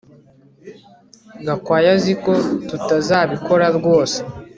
Gakwaya 1.45 1.89
azi 1.95 2.13
ko 2.23 2.33
tutazabikora 2.67 3.65
rwose 3.77 4.19